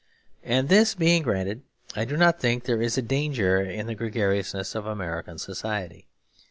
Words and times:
And 0.41 0.67
this 0.67 0.95
being 0.95 1.21
granted, 1.21 1.61
I 1.95 2.05
do 2.05 2.31
think 2.31 2.63
there 2.63 2.81
is 2.81 2.97
a 2.97 3.03
danger 3.03 3.61
in 3.61 3.85
the 3.85 3.93
gregariousness 3.93 4.73
of 4.73 4.87
American 4.87 5.37
society. 5.37 6.07